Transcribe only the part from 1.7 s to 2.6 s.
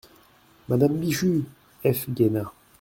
F. Genat.